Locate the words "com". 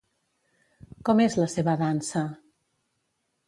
1.11-1.21